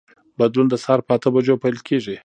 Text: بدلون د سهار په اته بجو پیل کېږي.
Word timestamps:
بدلون 0.39 0.67
د 0.69 0.75
سهار 0.83 0.99
په 1.07 1.11
اته 1.17 1.29
بجو 1.33 1.55
پیل 1.63 1.77
کېږي. 1.87 2.15